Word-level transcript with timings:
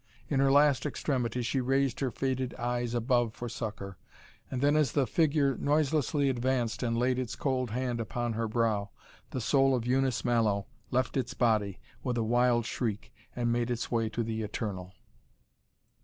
In 0.29 0.39
her 0.39 0.51
last 0.51 0.87
extremity 0.87 1.43
she 1.43 1.61
raised 1.61 1.99
her 1.99 2.09
faded 2.09 2.55
eyes 2.55 2.95
above 2.95 3.35
for 3.35 3.47
succour, 3.47 3.99
and 4.49 4.59
then 4.59 4.75
as 4.75 4.93
the 4.93 5.05
figure 5.05 5.55
noiselessly 5.55 6.27
advanced 6.27 6.81
and 6.81 6.97
laid 6.97 7.19
its 7.19 7.35
cold 7.35 7.69
hand 7.69 7.99
upon 7.99 8.33
her 8.33 8.47
brow, 8.47 8.89
the 9.29 9.39
soul 9.39 9.75
of 9.75 9.85
Eunice 9.85 10.25
Mallow 10.25 10.65
left 10.89 11.17
its 11.17 11.35
body 11.35 11.79
with 12.03 12.17
a 12.17 12.23
wild 12.23 12.65
shriek 12.65 13.13
and 13.35 13.51
made 13.53 13.69
its 13.69 13.91
way 13.91 14.09
to 14.09 14.23
the 14.23 14.41
Eternal. 14.41 14.91